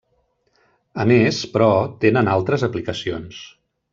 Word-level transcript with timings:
A 1.03 1.05
més, 1.11 1.41
però, 1.57 1.69
tenen 2.07 2.33
altres 2.39 2.65
aplicacions. 2.71 3.45